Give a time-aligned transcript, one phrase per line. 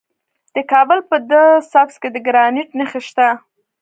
[0.55, 3.27] د کابل په ده سبز کې د ګرانیټ نښې شته.